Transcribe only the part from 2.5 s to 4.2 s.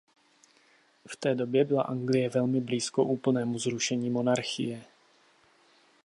blízko úplnému zrušení